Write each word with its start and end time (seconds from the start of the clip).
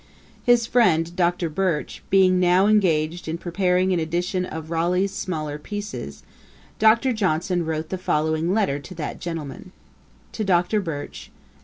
His 0.43 0.65
friend, 0.65 1.15
Dr. 1.15 1.47
Birch, 1.47 2.01
being 2.09 2.39
now 2.39 2.65
engaged 2.65 3.27
in 3.27 3.37
preparing 3.37 3.93
an 3.93 3.99
edition 3.99 4.45
of 4.47 4.71
Ralegh's 4.71 5.13
smaller 5.13 5.59
pieces, 5.59 6.23
Dr. 6.79 7.13
Johnson 7.13 7.63
wrote 7.67 7.89
the 7.89 7.99
following 7.99 8.51
letter 8.51 8.79
to 8.79 8.95
that 8.95 9.19
gentleman: 9.19 9.71
'To 10.31 10.43
DR. 10.43 10.81
BIRCH. 10.81 11.29